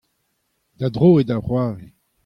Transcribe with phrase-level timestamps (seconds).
[0.79, 1.87] da dro eo da c'hoari.